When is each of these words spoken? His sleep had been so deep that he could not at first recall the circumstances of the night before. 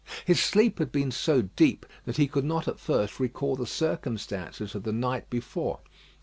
His 0.25 0.39
sleep 0.41 0.79
had 0.79 0.91
been 0.91 1.11
so 1.11 1.43
deep 1.43 1.85
that 2.05 2.17
he 2.17 2.25
could 2.27 2.43
not 2.43 2.67
at 2.67 2.79
first 2.79 3.19
recall 3.19 3.55
the 3.55 3.67
circumstances 3.67 4.73
of 4.73 4.81
the 4.81 4.91
night 4.91 5.29
before. 5.29 5.79